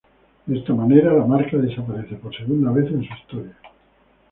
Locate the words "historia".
3.13-3.55